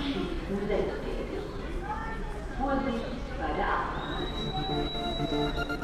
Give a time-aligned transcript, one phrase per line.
[0.00, 1.44] Anschließend selbsttätig.
[2.58, 3.04] Vorsicht
[3.38, 3.68] bei der
[5.28, 5.79] Abfahrt.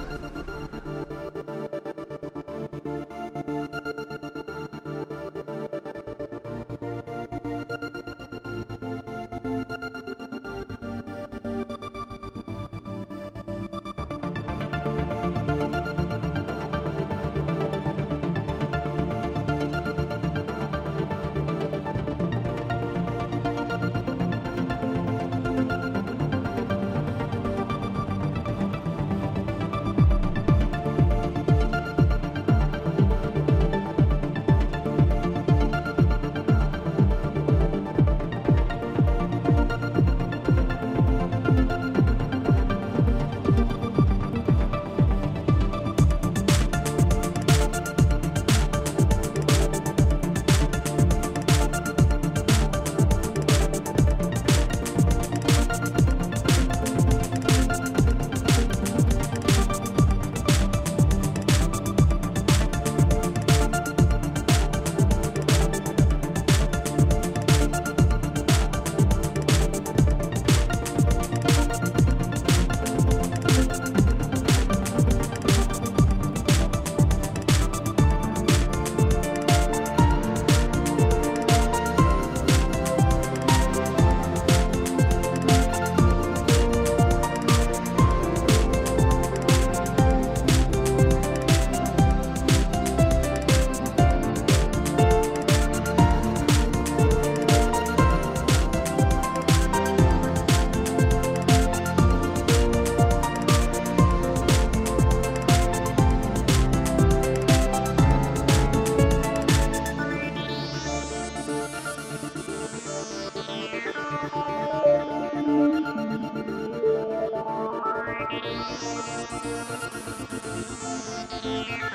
[121.43, 121.86] Yeah.